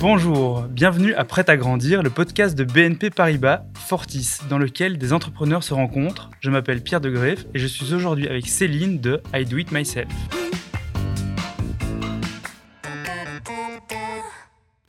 [0.00, 5.12] Bonjour, bienvenue à Prêt à grandir, le podcast de BNP Paribas, Fortis, dans lequel des
[5.12, 6.30] entrepreneurs se rencontrent.
[6.40, 9.72] Je m'appelle Pierre de Greff et je suis aujourd'hui avec Céline de I Do It
[9.72, 10.08] Myself.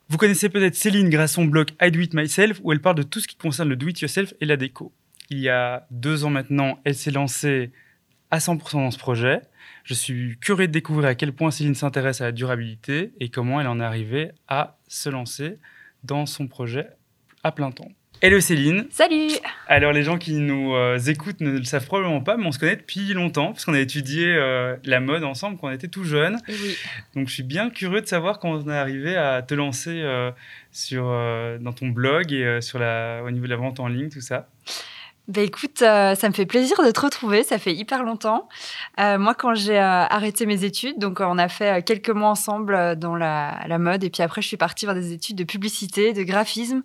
[0.08, 2.96] Vous connaissez peut-être Céline grâce à son blog I Do It Myself où elle parle
[2.96, 4.94] de tout ce qui concerne le do it yourself et la déco.
[5.30, 7.72] Il y a deux ans maintenant, elle s'est lancée
[8.32, 9.42] à 100% dans ce projet.
[9.84, 13.60] Je suis curieux de découvrir à quel point Céline s'intéresse à la durabilité et comment
[13.60, 15.60] elle en est arrivée à se lancer
[16.04, 16.88] dans son projet
[17.44, 17.92] à plein temps.
[18.24, 18.86] Hello Céline.
[18.92, 19.32] Salut.
[19.68, 22.60] Alors les gens qui nous euh, écoutent ne le savent probablement pas, mais on se
[22.60, 26.04] connaît depuis longtemps parce qu'on a étudié euh, la mode ensemble quand on était tout
[26.04, 26.38] jeune.
[26.48, 26.78] Oui.
[27.16, 30.30] Donc je suis bien curieux de savoir comment on est arrivé à te lancer euh,
[30.72, 31.06] sur,
[31.62, 34.48] dans ton blog et sur la, au niveau de la vente en ligne, tout ça.
[35.28, 37.44] Ben écoute, euh, ça me fait plaisir de te retrouver.
[37.44, 38.50] Ça fait hyper longtemps.
[39.00, 42.96] Euh, moi, quand j'ai euh, arrêté mes études, donc on a fait quelques mois ensemble
[42.98, 46.24] dans la, mode, et puis après, je suis partie vers des études de publicité, de
[46.24, 46.82] graphisme,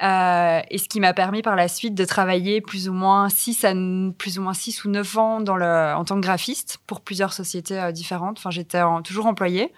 [0.00, 3.72] et ce qui m'a permis par la suite de travailler plus ou moins six à
[4.18, 7.32] plus ou moins six ou neuf ans dans le, en tant que graphiste pour plusieurs
[7.32, 8.38] sociétés différentes.
[8.38, 9.72] Enfin, j'étais toujours employée.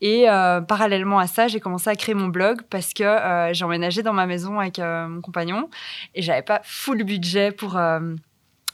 [0.00, 3.64] Et euh, parallèlement à ça, j'ai commencé à créer mon blog parce que euh, j'ai
[3.64, 5.70] emménagé dans ma maison avec euh, mon compagnon
[6.14, 7.78] et j'avais pas full budget pour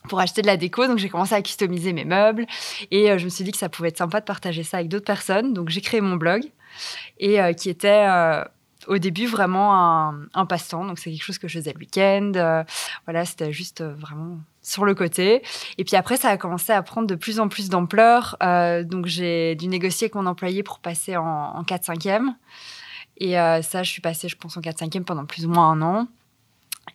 [0.08, 0.86] pour acheter de la déco.
[0.86, 2.46] Donc j'ai commencé à customiser mes meubles
[2.90, 5.04] et je me suis dit que ça pouvait être sympa de partager ça avec d'autres
[5.04, 5.54] personnes.
[5.54, 6.42] Donc j'ai créé mon blog
[7.18, 8.06] et qui était
[8.86, 10.84] au début vraiment un, passe-temps.
[10.84, 12.32] Donc c'est quelque chose que je faisais le week-end.
[12.36, 12.64] Euh,
[13.06, 15.42] voilà, c'était juste euh, vraiment sur le côté.
[15.78, 18.36] Et puis après, ça a commencé à prendre de plus en plus d'ampleur.
[18.42, 22.34] Euh, donc j'ai dû négocier avec mon employé pour passer en, en 4-5e.
[23.18, 25.82] Et euh, ça, je suis passée, je pense, en 4-5e pendant plus ou moins un
[25.82, 26.06] an.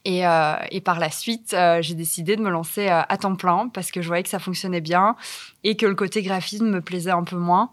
[0.04, 0.24] Et,
[0.72, 4.08] et, par la suite, j'ai décidé de me lancer à temps plein parce que je
[4.08, 5.16] voyais que ça fonctionnait bien
[5.64, 7.72] et que le côté graphisme me plaisait un peu moins.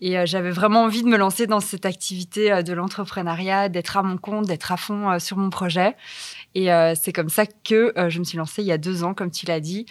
[0.00, 3.96] Et euh, j'avais vraiment envie de me lancer dans cette activité euh, de l'entrepreneuriat, d'être
[3.96, 5.96] à mon compte, d'être à fond euh, sur mon projet.
[6.54, 9.30] Et c'est comme ça que je me suis lancée il y a deux ans, comme
[9.30, 9.86] tu l'as dit,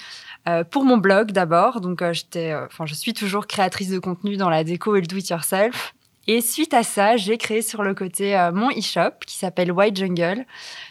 [0.72, 1.80] pour mon blog d'abord.
[1.80, 5.94] Donc j'étais, enfin je suis toujours créatrice de contenu dans la déco et le do-it-yourself.
[6.28, 10.46] Et suite à ça, j'ai créé sur le côté mon e-shop qui s'appelle White Jungle,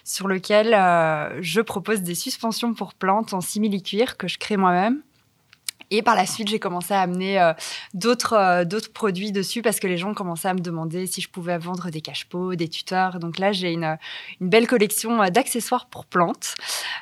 [0.04, 0.68] sur lequel
[1.42, 5.02] je propose des suspensions pour plantes en simili-cuir que je crée moi-même.
[5.90, 7.52] Et par la suite, j'ai commencé à amener euh,
[7.94, 11.28] d'autres euh, d'autres produits dessus parce que les gens commençaient à me demander si je
[11.28, 13.18] pouvais vendre des cache-pots, des tuteurs.
[13.18, 13.96] Donc là, j'ai une,
[14.40, 16.54] une belle collection euh, d'accessoires pour plantes.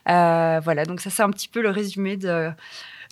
[0.06, 2.50] voilà, donc ça c'est un petit peu le résumé de,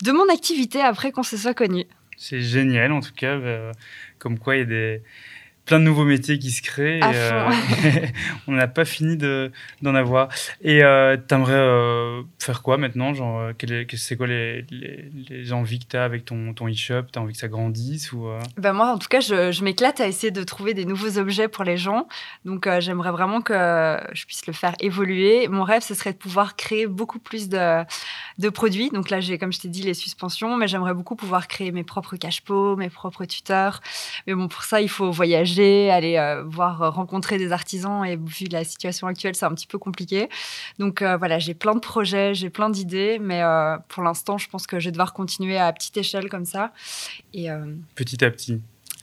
[0.03, 1.87] de mon activité après qu'on se soit connu.
[2.17, 3.37] C'est génial en tout cas,
[4.21, 5.03] comme quoi il y a des
[5.65, 6.99] plein de nouveaux métiers qui se créent.
[6.99, 7.51] Et, euh,
[8.49, 10.29] on n'a pas fini d'en avoir.
[10.63, 15.53] Et euh, tu aimerais euh, faire quoi maintenant Genre, euh, c'est quoi les, les, les,
[15.53, 17.05] envies que tu as avec ton, ton e-shop?
[17.13, 20.01] Tu as envie que ça grandisse ou, ben Moi, en tout cas, je, je m'éclate
[20.01, 22.09] à essayer de trouver des nouveaux objets pour les gens.
[22.45, 25.49] Donc, j'aimerais vraiment que je puisse le faire évoluer.
[25.49, 27.85] Mon rêve, ce serait de pouvoir créer beaucoup plus de,
[28.39, 28.91] de produits.
[28.91, 31.85] Donc là, j'ai, comme je t'ai dit, les suspensions, mais j'aimerais beaucoup pouvoir créer mes
[31.85, 33.81] propres cache-pots, mes propres tuteurs.
[34.27, 38.17] Mais bon, pour ça, il faut voyager aller euh, voir euh, rencontrer des artisans et
[38.17, 40.29] vu la situation actuelle, c'est un petit peu compliqué.
[40.79, 43.43] Donc euh, voilà, j'ai plein de projets, j'ai plein d'idées, mais
[43.89, 46.73] pour l'instant, je pense que je vais devoir continuer à petite échelle comme ça.
[47.33, 47.49] Et,
[47.95, 48.61] petit à petit.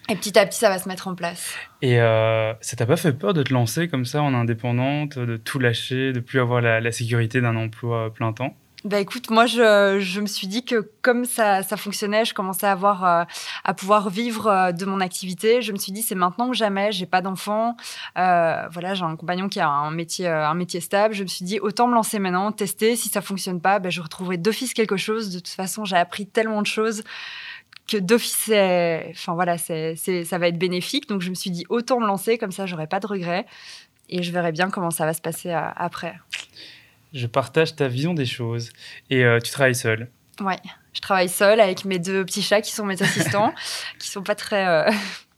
[0.10, 1.54] Et petit à petit, ça va se mettre en place.
[1.82, 5.60] Et ça t'a pas fait peur de te lancer comme ça en indépendante, de tout
[5.60, 8.56] lâcher, de plus avoir la sécurité d'un emploi plein temps?
[8.84, 12.66] Bah écoute, moi je, je, me suis dit que comme ça, ça fonctionnait, je commençais
[12.66, 13.24] à avoir euh,
[13.64, 15.62] à pouvoir vivre euh, de mon activité.
[15.62, 16.92] Je me suis dit c'est maintenant que jamais.
[16.92, 17.78] J'ai pas d'enfant,
[18.18, 21.14] euh, voilà, j'ai un compagnon qui a un métier un métier stable.
[21.14, 22.96] Je me suis dit autant me lancer maintenant, tester.
[22.96, 25.30] Si ça fonctionne pas, bah, je retrouverai d'office quelque chose.
[25.30, 27.04] De toute façon, j'ai appris tellement de choses
[27.88, 28.50] que d'office,
[29.12, 31.08] enfin voilà, c'est ça va être bénéfique.
[31.08, 33.46] Donc je me suis dit autant me lancer comme ça, j'aurai pas de regrets
[34.10, 36.16] et je verrai bien comment ça va se passer après
[37.14, 38.70] je partage ta vision des choses.
[39.10, 40.60] Et euh, tu travailles seule Ouais,
[40.94, 43.54] je travaille seule avec mes deux petits chats qui sont mes assistants,
[44.00, 44.92] qui sont pas très, euh,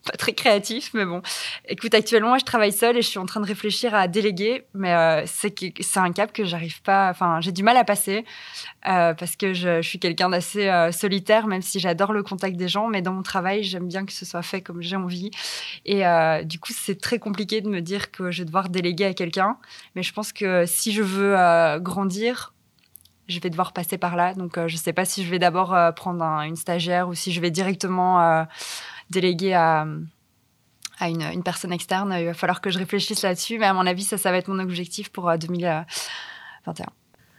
[0.06, 1.22] pas très créatifs, mais bon.
[1.68, 4.94] Écoute, actuellement, je travaille seule et je suis en train de réfléchir à déléguer, mais
[4.94, 8.26] euh, c'est un cap que j'arrive pas, enfin, j'ai du mal à passer
[8.88, 12.68] euh, parce que je, suis quelqu'un d'assez euh, solitaire, même si j'adore le contact des
[12.68, 15.32] gens, mais dans mon travail, j'aime bien que ce soit fait comme j'ai envie.
[15.86, 16.04] Et
[16.46, 19.58] du coup, c'est très compliqué de me dire que je vais devoir déléguer à quelqu'un,
[19.96, 21.36] mais je pense que si je veux
[21.80, 22.54] grandir,
[23.28, 24.34] je vais devoir passer par là.
[24.34, 27.40] Donc, je sais pas si je vais d'abord prendre un, une stagiaire ou si je
[27.40, 28.46] vais directement
[29.10, 29.86] délégué à,
[31.00, 32.16] à une, une, personne externe.
[32.18, 34.48] Il va falloir que je réfléchisse là-dessus, mais à mon avis, ça, ça va être
[34.48, 36.86] mon objectif pour 2021.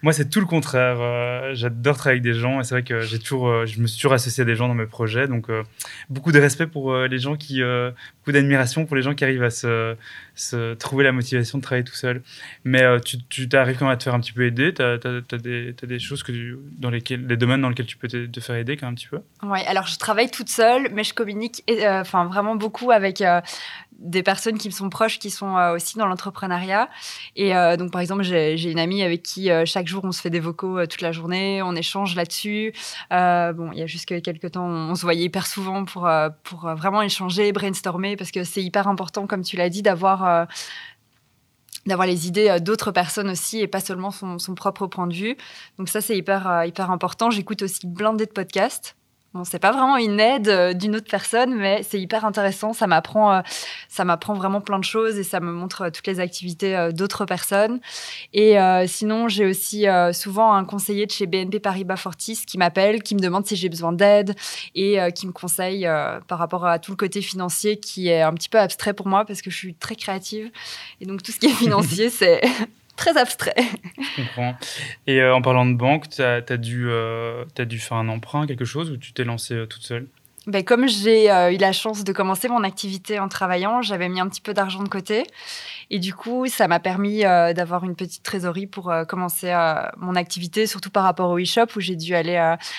[0.04, 0.98] Moi, c'est tout le contraire.
[1.00, 3.86] Euh, j'adore travailler avec des gens et c'est vrai que j'ai toujours, euh, je me
[3.86, 5.26] suis toujours associé à des gens dans mes projets.
[5.28, 5.62] Donc, euh,
[6.10, 9.48] beaucoup de respect pour les gens qui, beaucoup d'admiration pour les gens qui arrivent à
[9.48, 12.20] se, trouver la motivation de travailler tout seul.
[12.64, 14.74] Mais tu, arrives quand même à te faire un petit peu aider.
[14.74, 14.98] Tu as,
[15.38, 18.92] des, choses que dans lesquelles, domaines dans lesquels tu peux te, faire aider quand même
[18.92, 19.20] un petit peu?
[19.42, 23.22] Oui, alors je travaille toute seule, mais je communique enfin vraiment beaucoup avec
[23.98, 26.88] des personnes qui me sont proches qui sont euh, aussi dans l'entrepreneuriat.
[27.36, 30.20] Et euh, donc, par exemple, j'ai une amie avec qui euh, chaque jour on se
[30.20, 32.72] fait des vocaux toute la journée, on échange là-dessus.
[33.10, 36.08] bon, il y a juste quelques temps, on se voyait hyper souvent pour,
[36.42, 40.46] pour vraiment échanger, brainstormer, parce que c'est hyper important, comme tu l'as dit, d'avoir
[41.86, 45.36] d'avoir les idées d'autres personnes aussi et pas seulement son, propre point de vue.
[45.78, 47.30] Donc ça, c'est hyper, hyper important.
[47.30, 48.96] J'écoute aussi blindé de podcasts.
[49.34, 52.72] Bon, c'est pas vraiment une aide euh, d'une autre personne, mais c'est hyper intéressant.
[52.72, 53.40] Ça m'apprend, euh,
[53.88, 57.24] ça m'apprend vraiment plein de choses et ça me montre euh, toutes les activités d'autres
[57.24, 57.80] personnes.
[58.32, 63.14] Et sinon, j'ai aussi souvent un conseiller de chez BNP Paribas Fortis qui m'appelle, qui
[63.14, 64.34] me demande si j'ai besoin d'aide
[64.74, 65.88] et qui me conseille
[66.28, 69.24] par rapport à tout le côté financier qui est un petit peu abstrait pour moi
[69.24, 70.50] parce que je suis très créative
[71.00, 72.40] et donc tout ce qui est financier, c'est
[72.96, 73.54] très abstrait.
[73.98, 74.54] Je comprends.
[75.06, 78.64] Et euh, en parlant de banque, tu as, dû, euh, dû faire un emprunt, quelque
[78.64, 80.06] chose, ou tu t'es lancée euh, toute seule?
[80.46, 84.28] Ben, comme j'ai eu la chance de commencer mon activité en travaillant, j'avais mis un
[84.28, 85.24] petit peu d'argent de côté.
[85.88, 89.54] Et du coup, ça m'a permis d'avoir une petite trésorerie pour commencer
[89.96, 92.36] mon activité, surtout par rapport au e-shop où j'ai dû aller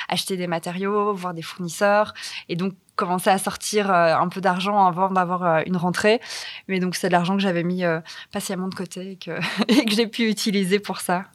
[0.10, 2.14] acheter des matériaux, voir des fournisseurs.
[2.50, 6.20] Et donc, commencer à sortir euh, un peu d'argent avant d'avoir euh, une rentrée.
[6.68, 8.00] Mais donc, c'est de l'argent que j'avais mis euh,
[8.32, 9.40] patiemment de côté et que,
[9.96, 11.26] j'ai pu utiliser pour ça.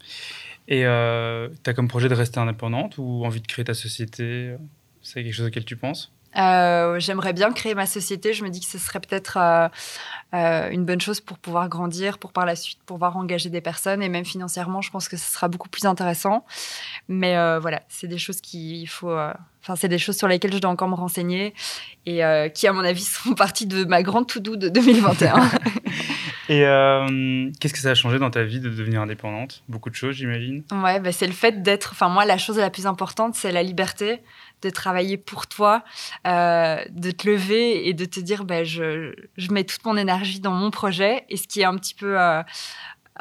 [0.68, 4.54] Et tu as comme projet de rester indépendante ou envie de créer ta société?
[5.02, 6.12] C'est quelque chose auquel tu penses?
[6.34, 8.32] J'aimerais bien créer ma société.
[8.32, 9.38] Je me dis que ce serait peut-être
[10.32, 14.08] une bonne chose pour pouvoir grandir, pour par la suite pouvoir engager des personnes et
[14.08, 16.44] même financièrement, je pense que ce sera beaucoup plus intéressant.
[17.08, 19.16] Mais voilà, c'est des choses qu'il faut
[19.62, 21.54] Enfin, c'est des choses sur lesquelles je dois encore me renseigner
[22.06, 25.34] et euh, qui, à mon avis, seront partie de ma grande to-do de 2021.
[26.50, 29.62] et euh, qu'est-ce que ça a changé dans ta vie de devenir indépendante?
[29.68, 30.64] Beaucoup de choses, j'imagine.
[30.72, 31.90] Ouais, bah, c'est le fait d'être.
[31.92, 34.20] Enfin, moi, la chose la plus importante, c'est la liberté
[34.62, 35.84] de travailler pour toi,
[36.26, 40.40] euh, de te lever et de te dire, bah, je, je, mets toute mon énergie
[40.40, 41.24] dans mon projet.
[41.28, 42.18] Et ce qui est un petit peu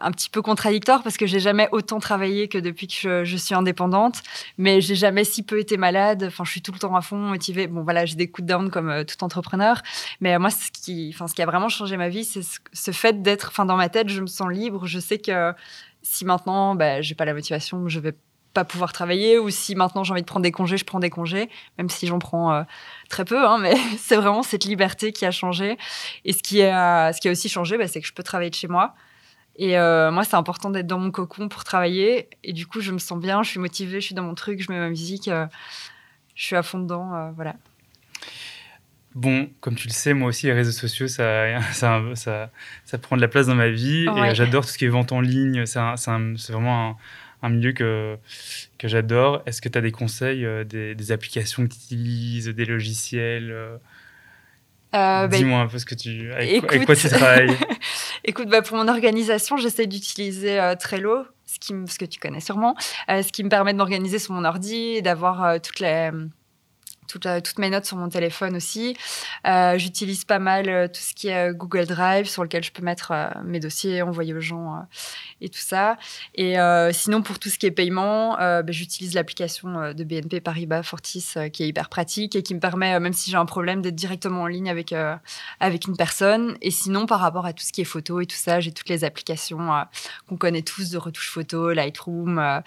[0.02, 3.56] un petit peu contradictoire parce que j'ai jamais autant travaillé que depuis que je, suis
[3.56, 4.22] indépendante,
[4.58, 6.26] mais j'ai jamais si peu été malade.
[6.28, 7.68] Enfin, je suis tout le temps à fond, motivée.
[7.68, 9.82] Bon, voilà, j'ai des coups de comme euh, tout entrepreneur,
[10.22, 13.22] mais moi, ce qui, enfin, ce qui a vraiment changé ma vie, c'est ce, fait
[13.22, 14.86] d'être, enfin, dans ma tête, je me sens libre.
[14.86, 15.54] Je sais que
[16.02, 18.16] si maintenant, bah, j'ai pas la motivation, je vais
[18.54, 21.10] pas pouvoir travailler, ou si maintenant j'ai envie de prendre des congés, je prends des
[21.10, 22.64] congés, même si j'en prends euh,
[23.10, 25.78] très peu, hein, mais c'est vraiment cette liberté qui a changé.
[26.26, 28.50] Et ce qui a, ce qui a aussi changé, bah, c'est que je peux travailler
[28.50, 28.96] de chez moi.
[29.60, 32.30] Et euh, moi, c'est important d'être dans mon cocon pour travailler.
[32.46, 34.64] Et du coup, je me sens bien, je suis motivée, je suis dans mon truc,
[34.64, 35.46] je mets ma musique, euh,
[36.34, 37.14] je suis à fond dedans.
[37.14, 37.56] Euh, voilà.
[39.16, 42.50] Bon, comme tu le sais, moi aussi, les réseaux sociaux, ça, ça, ça,
[42.86, 44.08] ça prend de la place dans ma vie.
[44.08, 45.66] Et j'adore tout ce qui est vente en ligne.
[45.66, 45.82] C'est
[46.54, 46.98] vraiment
[47.42, 48.18] un, milieu que,
[48.78, 49.44] que j'adore.
[49.46, 53.54] Est-ce que tu as des conseils, des, applications que tu utilises, des logiciels
[54.94, 57.58] bah, Dis-moi un peu ce que tu, avec, avec quoi tu travailles.
[58.30, 62.76] Écoute, bah, pour mon organisation, j'essaie d'utiliser euh, Trello, ce, que tu connais sûrement,
[63.10, 66.12] euh, ce qui me permet de m'organiser sur mon ordi et d'avoir euh, toutes les
[67.10, 68.96] toutes mes notes sur mon téléphone aussi.
[69.48, 72.72] Euh, j'utilise pas mal euh, tout ce qui est euh, Google Drive sur lequel je
[72.72, 74.86] peux mettre mes dossiers, envoyer aux gens
[75.42, 75.98] et tout ça.
[76.36, 76.56] Et
[76.92, 81.64] sinon, pour tout ce qui est paiement, ben, j'utilise l'application de BNP Paribas Fortis qui
[81.64, 84.48] est hyper pratique et qui me permet, même si j'ai un problème, d'être directement en
[84.48, 84.94] ligne avec,
[85.60, 86.58] avec une personne.
[86.62, 88.90] Et sinon, par rapport à tout ce qui est photo et tout ça, j'ai toutes
[88.90, 89.70] les applications
[90.28, 92.62] qu'on connaît tous de retouche photo, Lightroom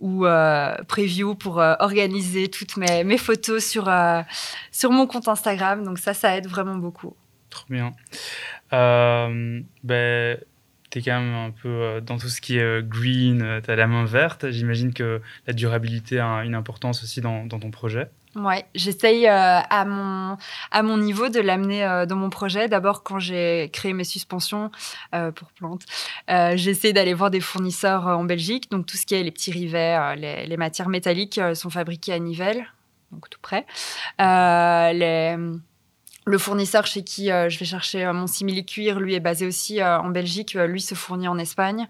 [0.00, 4.22] ou euh, preview pour euh, organiser toutes mes, photos sur, euh,
[4.72, 5.84] sur mon compte Instagram.
[5.84, 7.14] Donc ça, ça aide vraiment beaucoup.
[7.50, 7.92] Trop bien.
[8.72, 10.38] Euh, ben,
[10.90, 13.86] tu es quand même un peu dans tout ce qui est green, tu as la
[13.86, 14.50] main verte.
[14.50, 18.08] J'imagine que la durabilité a une importance aussi dans, ton projet.
[18.36, 20.36] Ouais, j'essaye euh, à, mon,
[20.70, 22.68] à mon niveau de l'amener euh, dans mon projet.
[22.68, 24.70] D'abord, quand j'ai créé mes suspensions
[25.14, 25.84] euh, pour plantes,
[26.28, 28.70] j'ai essayé d'aller voir des fournisseurs en Belgique.
[28.70, 32.18] Donc, tout ce qui est les petits rivets, les, les, matières métalliques sont fabriquées à
[32.20, 32.64] Nivelles,
[33.10, 33.66] donc tout près.
[34.18, 35.36] les,
[36.30, 40.54] le fournisseur chez qui je vais chercher mon simili-cuir, lui, est basé aussi en Belgique.
[40.54, 41.88] lui se fournit en Espagne.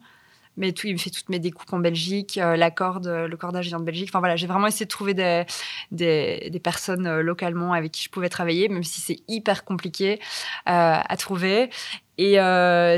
[0.57, 3.79] mais tout, il me fait toutes mes découpes en Belgique, la corde, le cordage vient
[3.79, 4.09] de Belgique.
[4.11, 8.69] Enfin voilà, j'ai vraiment essayé de trouver des, personnes localement avec qui je pouvais travailler,
[8.69, 10.21] même si c'est hyper compliqué
[10.67, 11.71] à trouver.
[12.19, 12.37] Et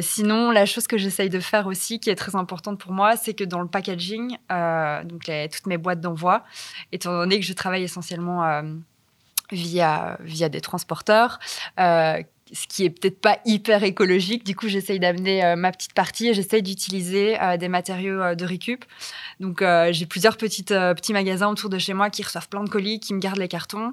[0.02, 3.34] sinon, la chose que j'essaye de faire aussi, qui est très importante pour moi, c'est
[3.34, 4.36] que dans le packaging,
[5.04, 6.44] donc toutes mes boîtes d'envoi,
[6.92, 8.62] étant donné que je travaille essentiellement
[9.52, 11.38] via, via des transporteurs,
[12.52, 14.44] ce qui est peut-être pas hyper écologique.
[14.44, 18.34] Du coup, j'essaye d'amener euh, ma petite partie et j'essaye d'utiliser euh, des matériaux euh,
[18.34, 18.84] de récup.
[19.40, 23.00] Donc, j'ai plusieurs petites, petits magasins autour de chez moi qui reçoivent plein de colis,
[23.00, 23.92] qui me gardent les cartons.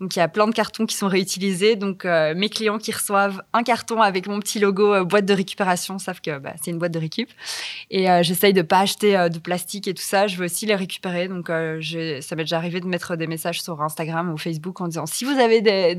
[0.00, 1.76] Donc il y a plein de cartons qui sont réutilisés.
[1.76, 6.22] Donc mes clients qui reçoivent un carton avec mon petit logo boîte de récupération savent
[6.22, 7.30] que bah, c'est une boîte de récup.
[7.90, 10.26] Et j'essaye de pas acheter de plastique et tout ça.
[10.26, 11.28] Je veux aussi les récupérer.
[11.28, 15.04] Donc ça m'est déjà arrivé de mettre des messages sur Instagram ou Facebook en disant
[15.04, 15.98] si vous avez des,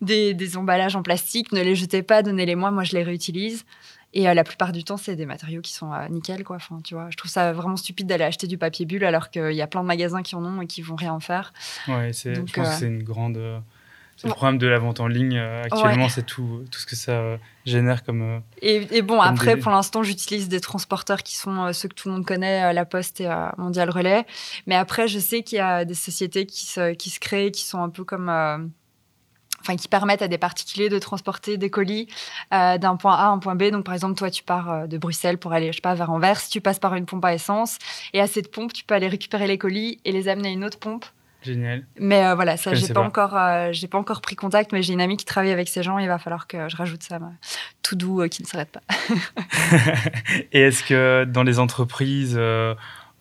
[0.32, 1.15] des emballages en plastique,
[1.52, 2.70] ne les jetez pas, donnez-les-moi.
[2.70, 3.64] Moi je les réutilise.
[4.16, 6.56] Et euh, la plupart du temps, c'est des matériaux qui sont euh, nickel, quoi.
[6.56, 9.52] Enfin, tu vois, je trouve ça vraiment stupide d'aller acheter du papier bulle alors qu'il
[9.52, 11.52] y a plein de magasins qui en ont et qui vont rien en faire.
[11.86, 13.38] Ouais, c'est, je pense que euh, c'est une grande.
[14.16, 17.36] C'est le problème de la vente en ligne actuellement, c'est tout, tout ce que ça
[17.66, 18.40] génère comme.
[18.62, 22.24] Et, bon, après, pour l'instant, j'utilise des transporteurs qui sont ceux que tout le monde
[22.24, 24.24] connaît, La Poste et Mondial Relais.
[24.66, 27.64] Mais après, je sais qu'il y a des sociétés qui se, qui se créent, qui
[27.64, 28.70] sont un peu comme
[29.66, 32.08] enfin qui permettent à des particuliers de transporter des colis
[32.54, 33.64] euh, d'un point A à un point B.
[33.64, 36.10] Donc par exemple, toi tu pars euh, de Bruxelles pour aller, je sais pas, vers
[36.10, 37.78] Anvers, tu passes par une pompe à essence
[38.12, 40.64] et à cette pompe, tu peux aller récupérer les colis et les amener à une
[40.64, 41.04] autre pompe.
[41.42, 41.84] Génial.
[42.00, 43.38] Mais euh, voilà, ça, j'ai pas, encore,
[43.72, 45.98] j'ai pas encore pris contact, mais j'ai une amie qui travaille avec ces gens.
[45.98, 47.20] il va falloir que je rajoute ça,
[47.82, 48.80] tout doux, qui ne s'arrête pas.
[50.52, 52.36] et est-ce que dans les entreprises,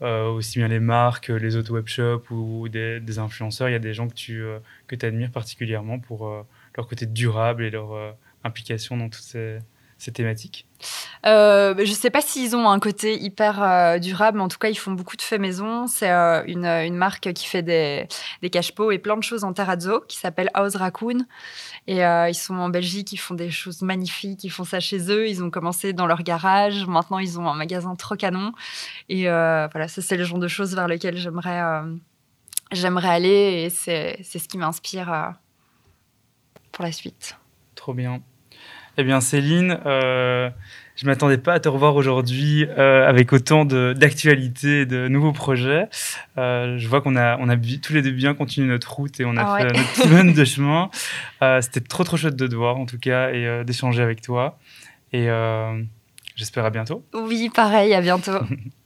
[0.06, 3.70] euh, aussi bien les marques, les auto webshops ou des, influenceurs.
[3.70, 4.60] Il y a des gens que tu euh,
[5.02, 6.44] admires particulièrement pour euh,
[6.78, 9.58] leur côté durable et leur implication dans toutes ces,
[9.98, 10.68] ces thématiques
[11.26, 14.70] euh, Je ne sais pas s'ils ont un côté hyper durable, mais en tout cas,
[14.70, 15.88] ils font beaucoup de faits maison.
[15.88, 18.08] C'est une, une, marque qui fait des,
[18.42, 21.26] des cache-pots et plein de choses en terrazzo qui s'appelle House Raccoon.
[21.88, 25.12] Et euh, ils sont en Belgique, ils font des choses magnifiques, ils font ça chez
[25.12, 25.28] eux.
[25.28, 28.54] Ils ont commencé dans leur garage, maintenant ils ont un magasin trop canon.
[29.10, 31.96] Et euh, voilà, ça c'est le genre de choses vers lesquelles j'aimerais euh,
[32.72, 35.36] j'aimerais aller et c'est ce qui m'inspire
[36.72, 37.38] pour la suite.
[37.76, 38.22] Trop bien.
[38.98, 39.78] Eh bien Céline,
[40.96, 45.88] je m'attendais pas à te revoir aujourd'hui euh, avec autant d'actualités, de, de, nouveaux projets.
[46.38, 49.26] Euh, je vois qu'on a, on a tous les deux bien continué notre route et
[49.26, 50.90] on a ah fait notre semaine de chemin.
[51.42, 54.22] Euh, C'était trop trop chouette de te voir en tout cas et euh, d'échanger avec
[54.22, 54.58] toi.
[55.12, 55.82] Et euh,
[56.36, 57.04] j'espère à bientôt.
[57.14, 58.40] Oui, pareil, à bientôt.